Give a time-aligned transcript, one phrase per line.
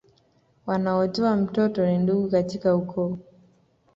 [0.65, 3.17] Wanaotoa mtoto ni ndugu katika ukoo